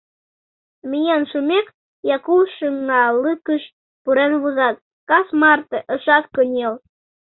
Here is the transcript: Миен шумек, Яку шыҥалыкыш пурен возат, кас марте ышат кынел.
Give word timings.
Миен 0.89 1.23
шумек, 1.31 1.67
Яку 2.15 2.35
шыҥалыкыш 2.55 3.63
пурен 4.03 4.33
возат, 4.41 4.75
кас 5.09 5.27
марте 5.41 5.79
ышат 5.95 6.25
кынел. 6.35 6.73